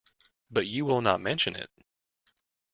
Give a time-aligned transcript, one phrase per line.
[0.49, 1.69] But you will not mention it?